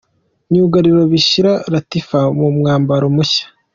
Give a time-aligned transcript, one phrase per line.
[0.49, 2.07] Myugariro Bishira Latif
[2.37, 3.45] mu mwambaro mushya.